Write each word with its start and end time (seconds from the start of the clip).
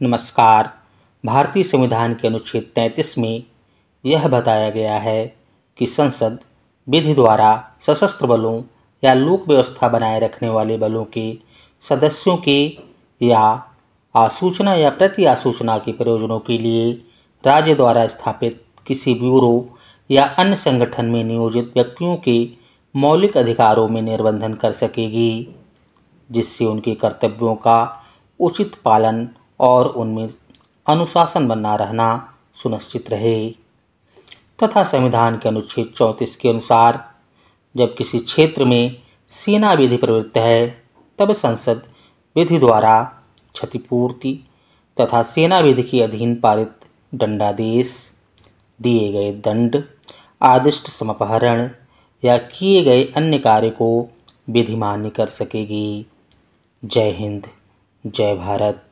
नमस्कार। 0.00 0.68
भारतीय 1.24 1.62
संविधान 1.62 2.14
के 2.14 2.26
अनुच्छेद 2.28 2.70
तैंतीस 2.74 3.16
में 3.18 3.42
यह 4.04 4.26
बताया 4.28 4.68
गया 4.70 4.94
है 4.96 5.24
कि 5.78 5.86
संसद 5.86 6.38
विधि 6.86 7.14
द्वारा 7.14 7.50
सशस्त्र 7.80 8.26
बलों 8.26 8.62
या 9.02 9.12
लोक 9.14 9.48
व्यवस्था 9.48 9.88
बनाए 9.88 10.20
रखने 10.20 10.48
वाले 10.48 10.76
बलों 10.76 11.04
के 11.04 11.24
सदस्यों 11.82 12.36
के 12.36 12.56
या 13.20 13.40
आसूचना 14.14 14.74
या 14.74 14.90
प्रति 14.90 15.24
आसूचना 15.24 15.76
के 15.78 15.92
प्रयोजनों 15.92 16.38
के 16.38 16.56
लिए 16.58 16.90
राज्य 17.44 17.74
द्वारा 17.74 18.06
स्थापित 18.06 18.64
किसी 18.86 19.14
ब्यूरो 19.14 19.78
या 20.10 20.24
अन्य 20.38 20.56
संगठन 20.56 21.06
में 21.06 21.22
नियोजित 21.24 21.72
व्यक्तियों 21.74 22.16
के 22.16 22.38
मौलिक 22.94 23.36
अधिकारों 23.36 23.86
में 23.88 24.00
निर्बंधन 24.02 24.54
कर 24.54 24.72
सकेगी, 24.72 25.54
जिससे 26.30 26.64
उनके 26.64 26.94
कर्तव्यों 26.94 27.54
का 27.56 28.06
उचित 28.40 28.74
पालन 28.84 29.28
और 29.60 29.86
उनमें 29.86 30.34
अनुशासन 30.86 31.48
बना 31.48 31.76
रहना 31.76 32.34
सुनिश्चित 32.54 33.10
रहे। 33.10 33.50
तथा 34.62 34.84
संविधान 34.84 35.38
के 35.38 35.48
अनुच्छेद 35.48 35.92
चौंतीस 35.96 36.36
के 36.36 36.48
अनुसार, 36.48 37.14
जब 37.76 37.96
किसी 37.96 38.18
क्षेत्र 38.18 38.64
में 38.64 39.02
सेना 39.28 39.72
विधि 39.72 39.96
प्रवृत्त 39.96 40.38
है, 40.38 40.82
तब 41.18 41.32
संसद 41.32 41.82
विधि 42.36 42.58
द्वारा 42.58 43.02
क्षतिपूर्ति 43.52 44.40
तथा 45.00 45.22
सेना 45.22 45.60
विधि 45.60 45.82
के 45.82 46.02
अधीन 46.02 46.40
पारित 46.40 46.72
दंडादेश, 47.14 48.14
दिए 48.82 49.12
गए 49.12 49.32
दंड, 49.32 49.84
आदिष्ट 50.42 50.88
समपहरण 50.88 51.70
या 52.24 52.38
किए 52.38 52.82
गए 52.82 53.04
अन्य 53.04 53.38
कार्य 53.38 53.70
को 53.70 54.08
विधि 54.50 54.76
मान्य 54.76 55.10
कर 55.10 55.26
सकेगी। 55.26 56.06
जय 56.84 57.10
हिंद, 57.10 57.48
जय 58.06 58.34
भारत। 58.34 58.89